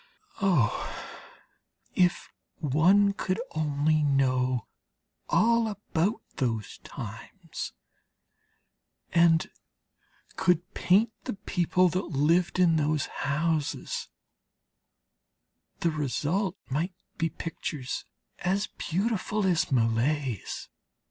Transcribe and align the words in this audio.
Oh, 0.41 0.91
if 1.93 2.31
one 2.55 3.13
could 3.13 3.39
only 3.51 4.01
know 4.01 4.65
all 5.29 5.67
about 5.67 6.23
those 6.37 6.79
times, 6.79 7.73
and 9.11 9.51
could 10.37 10.73
paint 10.73 11.11
the 11.25 11.33
people 11.35 11.87
that 11.89 12.05
lived 12.05 12.57
in 12.57 12.77
those 12.77 13.05
houses, 13.29 14.09
the 15.81 15.91
result 15.91 16.57
might 16.67 16.95
be 17.19 17.29
pictures 17.29 18.03
as 18.39 18.65
beautiful 18.65 19.45
as 19.45 19.71
Millet's. 19.71 20.67